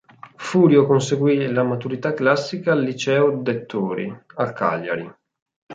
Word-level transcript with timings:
Furio 0.37 0.87
conseguì 0.87 1.45
la 1.51 1.61
maturità 1.61 2.15
classica 2.15 2.71
al 2.71 2.81
liceo 2.81 3.37
"Dettori" 3.39 4.11
a 4.37 4.51
Cagliari. 4.51 5.07